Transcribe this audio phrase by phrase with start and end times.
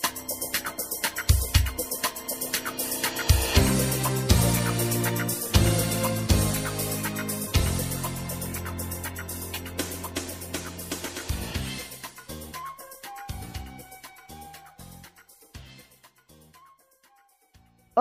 [0.00, 0.41] Thank you.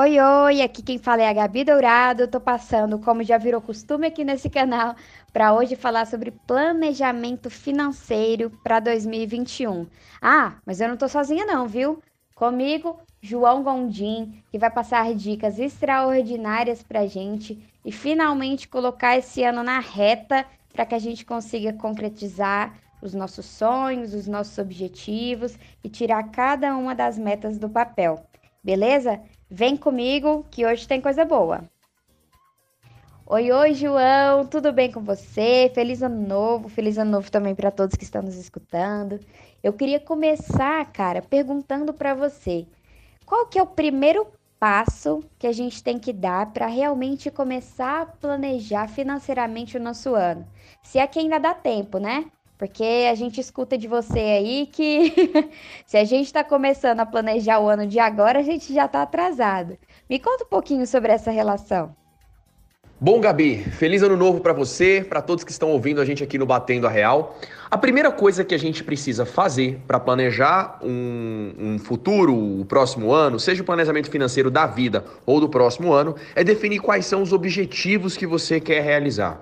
[0.01, 2.27] Oi, oi, aqui quem fala é a Gabi Dourado.
[2.27, 4.95] Tô passando, como já virou costume aqui nesse canal,
[5.31, 9.85] para hoje falar sobre planejamento financeiro para 2021.
[10.19, 12.01] Ah, mas eu não tô sozinha não, viu?
[12.33, 19.61] Comigo, João Gondim, que vai passar dicas extraordinárias pra gente e finalmente colocar esse ano
[19.61, 22.73] na reta para que a gente consiga concretizar
[23.03, 28.25] os nossos sonhos, os nossos objetivos e tirar cada uma das metas do papel.
[28.63, 29.21] Beleza?
[29.53, 31.65] Vem comigo que hoje tem coisa boa.
[33.25, 35.69] Oi, oi, João, tudo bem com você?
[35.75, 39.19] Feliz ano novo, feliz ano novo também para todos que estão nos escutando.
[39.61, 42.65] Eu queria começar, cara, perguntando para você:
[43.25, 44.25] qual que é o primeiro
[44.57, 50.15] passo que a gente tem que dar para realmente começar a planejar financeiramente o nosso
[50.15, 50.47] ano?
[50.81, 52.31] Se é que ainda dá tempo, né?
[52.61, 55.11] Porque a gente escuta de você aí que
[55.83, 59.01] se a gente está começando a planejar o ano de agora, a gente já está
[59.01, 59.75] atrasado.
[60.07, 61.95] Me conta um pouquinho sobre essa relação.
[62.99, 66.37] Bom, Gabi, feliz ano novo para você, para todos que estão ouvindo a gente aqui
[66.37, 67.35] no Batendo a Real.
[67.71, 73.11] A primeira coisa que a gente precisa fazer para planejar um, um, futuro, o próximo
[73.11, 77.23] ano, seja o planejamento financeiro da vida ou do próximo ano, é definir quais são
[77.23, 79.41] os objetivos que você quer realizar.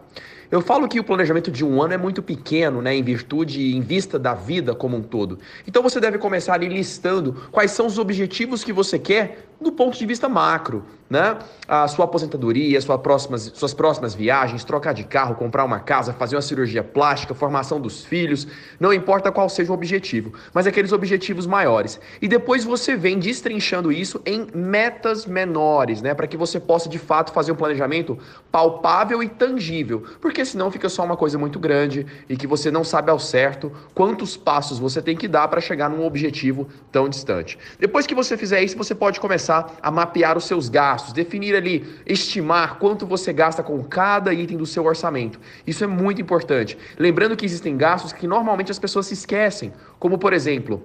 [0.51, 3.81] Eu falo que o planejamento de um ano é muito pequeno, né, em virtude em
[3.81, 5.37] vista da vida como um todo.
[5.67, 9.97] Então você deve começar ali listando quais são os objetivos que você quer do ponto
[9.97, 11.37] de vista macro, né?
[11.67, 16.35] A sua aposentadoria, sua próximas, suas próximas viagens, trocar de carro, comprar uma casa, fazer
[16.35, 18.47] uma cirurgia plástica, formação dos filhos,
[18.79, 21.99] não importa qual seja o objetivo, mas aqueles objetivos maiores.
[22.21, 26.13] E depois você vem destrinchando isso em metas menores, né?
[26.13, 28.17] Para que você possa de fato fazer um planejamento
[28.49, 32.83] palpável e tangível, porque senão fica só uma coisa muito grande e que você não
[32.83, 37.57] sabe ao certo quantos passos você tem que dar para chegar num objetivo tão distante.
[37.79, 42.01] Depois que você fizer isso, você pode começar a mapear os seus gastos, definir ali,
[42.05, 45.39] estimar quanto você gasta com cada item do seu orçamento.
[45.65, 46.77] Isso é muito importante.
[46.97, 50.83] Lembrando que existem gastos que normalmente as pessoas se esquecem, como por exemplo,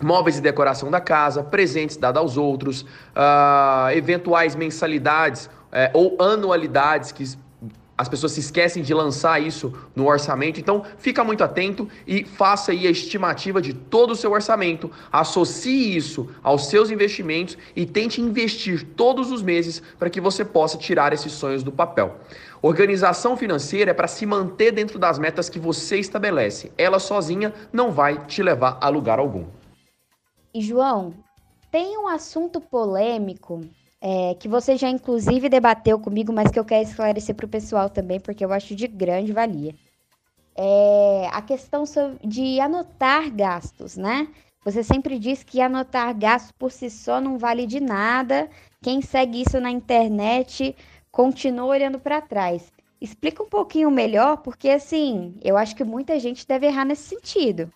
[0.00, 7.12] móveis e decoração da casa, presentes dados aos outros, uh, eventuais mensalidades uh, ou anualidades
[7.12, 7.24] que
[7.98, 10.60] as pessoas se esquecem de lançar isso no orçamento.
[10.60, 15.96] Então, fica muito atento e faça aí a estimativa de todo o seu orçamento, associe
[15.96, 21.12] isso aos seus investimentos e tente investir todos os meses para que você possa tirar
[21.12, 22.16] esses sonhos do papel.
[22.62, 26.72] Organização financeira é para se manter dentro das metas que você estabelece.
[26.78, 29.44] Ela sozinha não vai te levar a lugar algum.
[30.54, 31.14] E João,
[31.70, 33.60] tem um assunto polêmico
[34.00, 37.90] é, que você já inclusive debateu comigo, mas que eu quero esclarecer para o pessoal
[37.90, 39.74] também, porque eu acho de grande valia.
[40.56, 41.84] É a questão
[42.24, 44.28] de anotar gastos, né?
[44.64, 48.50] Você sempre diz que anotar gastos por si só não vale de nada.
[48.82, 50.76] Quem segue isso na internet
[51.10, 52.72] continua olhando para trás.
[53.00, 57.72] Explica um pouquinho melhor, porque assim, eu acho que muita gente deve errar nesse sentido.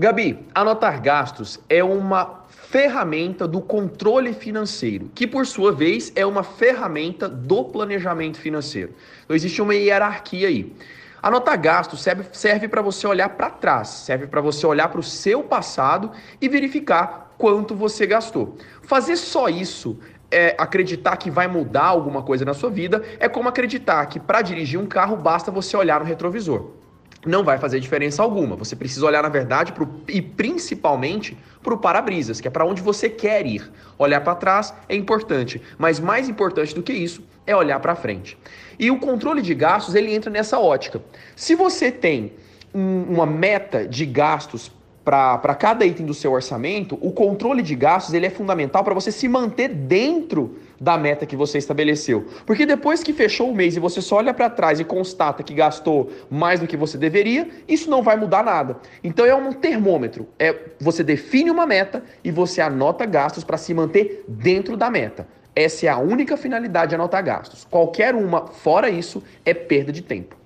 [0.00, 6.42] Gabi, anotar gastos é uma ferramenta do controle financeiro, que por sua vez é uma
[6.42, 8.94] ferramenta do planejamento financeiro.
[9.22, 10.74] Então existe uma hierarquia aí.
[11.22, 15.02] Anotar gastos serve, serve para você olhar para trás, serve para você olhar para o
[15.02, 18.56] seu passado e verificar quanto você gastou.
[18.80, 19.98] Fazer só isso
[20.30, 24.40] é, acreditar que vai mudar alguma coisa na sua vida é como acreditar que para
[24.40, 26.79] dirigir um carro basta você olhar no retrovisor
[27.24, 28.56] não vai fazer diferença alguma.
[28.56, 32.80] Você precisa olhar, na verdade, pro, e principalmente para o para-brisas, que é para onde
[32.80, 33.70] você quer ir.
[33.98, 38.38] Olhar para trás é importante, mas mais importante do que isso é olhar para frente.
[38.78, 41.02] E o controle de gastos ele entra nessa ótica.
[41.36, 42.32] Se você tem
[42.74, 44.72] um, uma meta de gastos
[45.04, 49.10] para cada item do seu orçamento, o controle de gastos ele é fundamental para você
[49.10, 52.26] se manter dentro da meta que você estabeleceu.
[52.46, 55.52] Porque depois que fechou o mês e você só olha para trás e constata que
[55.52, 58.78] gastou mais do que você deveria, isso não vai mudar nada.
[59.04, 60.26] Então é um termômetro.
[60.38, 65.28] É você define uma meta e você anota gastos para se manter dentro da meta.
[65.54, 67.66] Essa é a única finalidade de anotar gastos.
[67.68, 70.36] Qualquer uma fora isso é perda de tempo.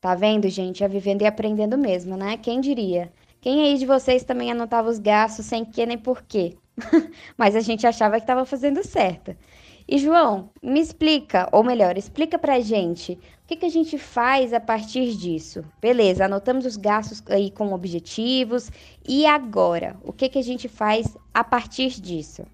[0.00, 0.84] Tá vendo, gente?
[0.84, 2.36] É vivendo e aprendendo mesmo, né?
[2.36, 3.12] Quem diria?
[3.40, 6.56] Quem aí de vocês também anotava os gastos sem que nem porquê?
[7.36, 9.36] Mas a gente achava que estava fazendo certo.
[9.90, 14.52] E João, me explica, ou melhor, explica pra gente, o que, que a gente faz
[14.52, 15.64] a partir disso?
[15.80, 18.70] Beleza, anotamos os gastos aí com objetivos,
[19.08, 19.96] e agora?
[20.04, 22.44] O que, que a gente faz a partir disso?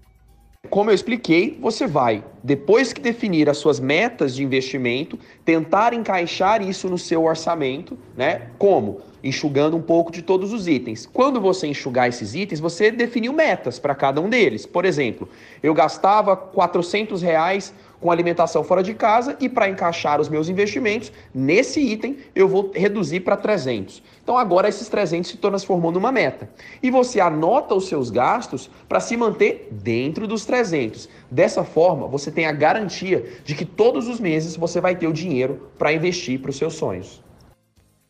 [0.69, 6.61] Como eu expliquei, você vai, depois que definir as suas metas de investimento, tentar encaixar
[6.61, 8.49] isso no seu orçamento, né?
[8.57, 9.01] Como?
[9.25, 11.09] Enxugando um pouco de todos os itens.
[11.11, 14.67] Quando você enxugar esses itens, você definiu metas para cada um deles.
[14.67, 15.27] Por exemplo,
[15.63, 21.11] eu gastava 400 reais com alimentação fora de casa e para encaixar os meus investimentos
[21.33, 24.03] nesse item eu vou reduzir para 300.
[24.23, 26.47] Então agora esses 300 se transformou numa meta.
[26.83, 31.09] E você anota os seus gastos para se manter dentro dos 300.
[31.31, 35.13] Dessa forma, você tem a garantia de que todos os meses você vai ter o
[35.13, 37.24] dinheiro para investir para os seus sonhos.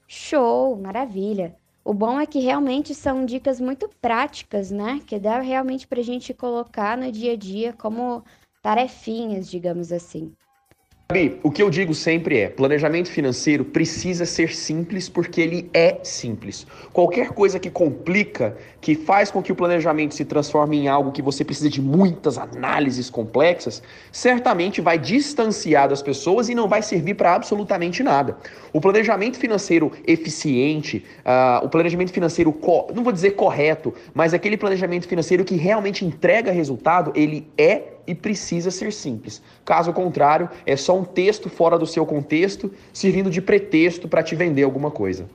[0.08, 1.56] Show, maravilha.
[1.84, 5.00] O bom é que realmente são dicas muito práticas, né?
[5.06, 8.24] Que dá realmente para a gente colocar no dia a dia como
[8.64, 10.36] tarefinhas, digamos assim.
[11.08, 16.00] Gabi, o que eu digo sempre é: planejamento financeiro precisa ser simples porque ele é
[16.02, 16.66] simples.
[16.92, 21.22] Qualquer coisa que complica, que faz com que o planejamento se transforme em algo que
[21.22, 27.14] você precisa de muitas análises complexas, certamente vai distanciar das pessoas e não vai servir
[27.14, 28.36] para absolutamente nada.
[28.74, 32.52] O planejamento financeiro eficiente, uh, o planejamento financeiro,
[32.96, 38.14] não vou dizer correto, mas aquele planejamento financeiro que realmente entrega resultado, ele é e
[38.16, 39.42] precisa ser simples.
[39.64, 44.36] Caso contrário, é só um texto fora do seu contexto, servindo de pretexto para te
[44.36, 45.28] vender alguma coisa.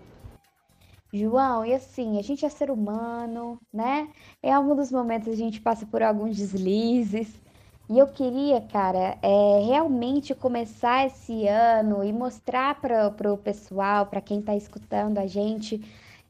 [1.12, 4.08] João, e assim, a gente é ser humano, né?
[4.43, 7.28] Em algum dos momentos a gente passa por alguns deslizes.
[7.88, 14.20] E eu queria, cara, é, realmente começar esse ano e mostrar para o pessoal, para
[14.20, 15.82] quem está escutando a gente,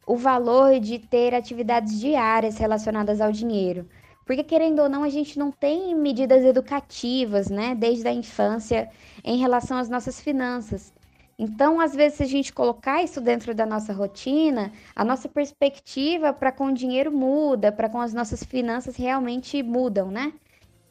[0.06, 3.86] o valor de ter atividades diárias relacionadas ao dinheiro.
[4.30, 8.88] Porque, querendo ou não, a gente não tem medidas educativas, né, desde a infância
[9.24, 10.92] em relação às nossas finanças.
[11.36, 16.32] Então, às vezes, se a gente colocar isso dentro da nossa rotina, a nossa perspectiva
[16.32, 20.32] para com o dinheiro muda, para com as nossas finanças realmente mudam, né?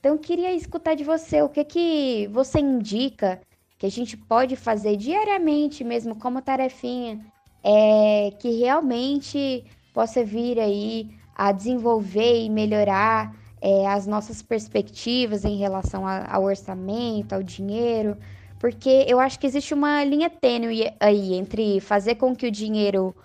[0.02, 3.40] Então, queria escutar de você o que que você indica
[3.78, 7.26] que a gente pode fazer diariamente mesmo como tarefinha,
[7.64, 9.64] é, que realmente
[9.94, 16.44] possa vir aí a desenvolver e melhorar é, as nossas perspectivas em relação a, ao
[16.44, 18.18] orçamento, ao dinheiro,
[18.60, 23.16] porque eu acho que existe uma linha tênue aí entre fazer com que o dinheiro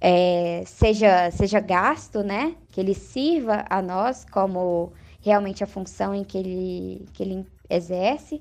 [0.00, 2.54] é, seja, seja gasto, né?
[2.70, 8.40] Que ele sirva a nós como realmente a função em que ele, que ele exerce,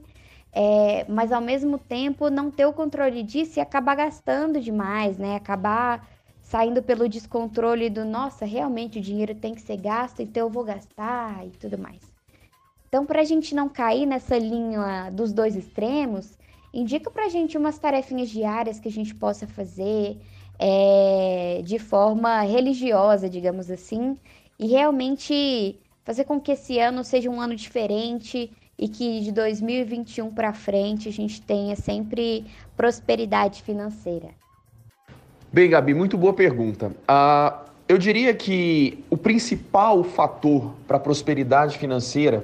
[0.51, 5.35] é, mas ao mesmo tempo não ter o controle disso e acabar gastando demais, né?
[5.35, 6.07] Acabar
[6.53, 10.63] saindo pelo descontrole do nossa, realmente o dinheiro tem que ser gasto, então eu vou
[10.63, 11.99] gastar e tudo mais.
[12.87, 16.37] Então, para a gente não cair nessa linha dos dois extremos,
[16.71, 20.15] indica para a gente umas tarefinhas diárias que a gente possa fazer
[20.59, 24.15] é, de forma religiosa, digamos assim,
[24.59, 30.31] e realmente fazer com que esse ano seja um ano diferente e que de 2021
[30.31, 32.45] para frente a gente tenha sempre
[32.77, 34.42] prosperidade financeira.
[35.53, 36.87] Bem, Gabi, muito boa pergunta.
[36.87, 42.43] Uh, eu diria que o principal fator para a prosperidade financeira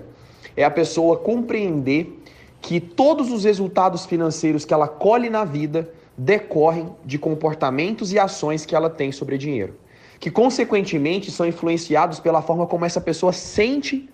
[0.55, 2.21] é a pessoa compreender
[2.61, 8.63] que todos os resultados financeiros que ela colhe na vida decorrem de comportamentos e ações
[8.63, 9.73] que ela tem sobre dinheiro,
[10.19, 14.07] que consequentemente são influenciados pela forma como essa pessoa sente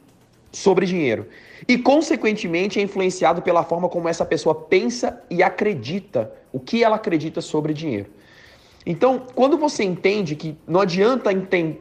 [0.53, 1.27] sobre dinheiro
[1.67, 6.95] e consequentemente é influenciado pela forma como essa pessoa pensa e acredita, o que ela
[6.95, 8.09] acredita sobre dinheiro.
[8.85, 11.31] Então, quando você entende que não adianta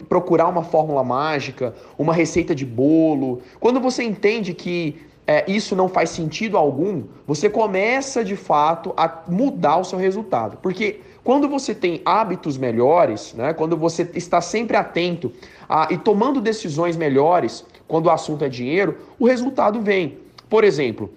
[0.08, 4.96] procurar uma fórmula mágica, uma receita de bolo, quando você entende que
[5.26, 10.58] é, isso não faz sentido algum, você começa de fato a mudar o seu resultado.
[10.62, 15.32] Porque quando você tem hábitos melhores, né, quando você está sempre atento
[15.68, 20.18] a, e tomando decisões melhores quando o assunto é dinheiro, o resultado vem.
[20.48, 21.10] Por exemplo,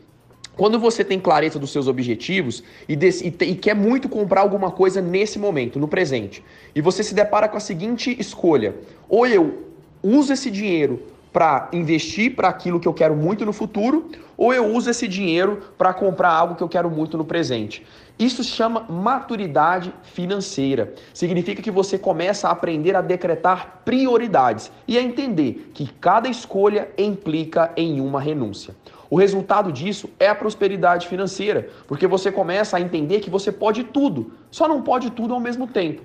[0.57, 4.99] quando você tem clareza dos seus objetivos e, e, e, quer muito comprar alguma coisa
[4.99, 8.75] nesse momento, no presente, e você se depara com a seguinte escolha:
[9.07, 9.67] ou eu
[10.01, 14.65] uso esse dinheiro para investir para aquilo que eu quero muito no futuro, ou eu
[14.65, 17.85] uso esse dinheiro para comprar algo que eu quero muito no presente.
[18.19, 20.93] Isso se chama maturidade financeira.
[21.13, 26.89] Significa que você começa a aprender a decretar prioridades e a entender que cada escolha
[26.97, 28.75] implica em uma renúncia.
[29.09, 33.83] O resultado disso é a prosperidade financeira, porque você começa a entender que você pode
[33.83, 36.01] tudo, só não pode tudo ao mesmo tempo.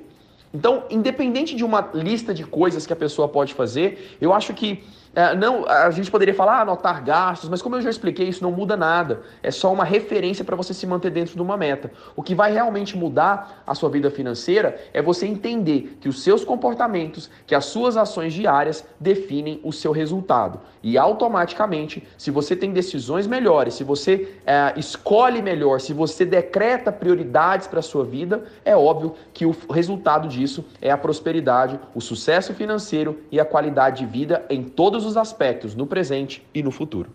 [0.55, 4.85] Então, independente de uma lista de coisas que a pessoa pode fazer, eu acho que
[5.15, 8.43] é, não, a gente poderia falar, ah, anotar gastos, mas como eu já expliquei, isso
[8.43, 9.23] não muda nada.
[9.43, 11.91] É só uma referência para você se manter dentro de uma meta.
[12.17, 16.45] O que vai realmente mudar a sua vida financeira é você entender que os seus
[16.45, 20.61] comportamentos, que as suas ações diárias definem o seu resultado.
[20.83, 26.91] E automaticamente, se você tem decisões melhores, se você é, escolhe melhor, se você decreta
[26.91, 32.01] prioridades para a sua vida, é óbvio que o resultado disso é a prosperidade, o
[32.01, 36.63] sucesso financeiro e a qualidade de vida em todos todos os aspectos, no presente e
[36.63, 37.11] no futuro.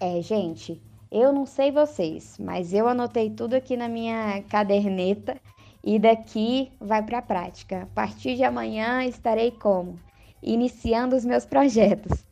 [0.00, 5.36] É, gente, eu não sei vocês, mas eu anotei tudo aqui na minha caderneta
[5.84, 7.82] e daqui vai para a prática.
[7.82, 10.00] A partir de amanhã estarei como?
[10.42, 12.24] Iniciando os meus projetos.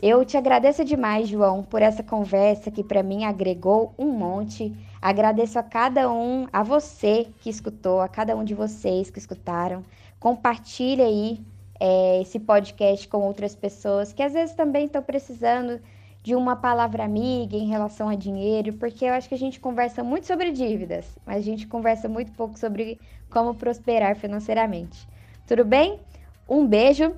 [0.00, 4.74] Eu te agradeço demais, João, por essa conversa que para mim agregou um monte.
[5.00, 9.84] Agradeço a cada um, a você que escutou, a cada um de vocês que escutaram.
[10.18, 11.40] Compartilhe aí
[11.80, 15.80] é, esse podcast com outras pessoas que às vezes também estão precisando
[16.22, 20.02] de uma palavra amiga em relação a dinheiro, porque eu acho que a gente conversa
[20.02, 25.06] muito sobre dívidas, mas a gente conversa muito pouco sobre como prosperar financeiramente.
[25.46, 26.00] Tudo bem?
[26.48, 27.14] Um beijo.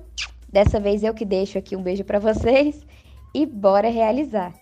[0.51, 2.85] Dessa vez eu que deixo aqui um beijo para vocês
[3.33, 4.53] e bora realizar.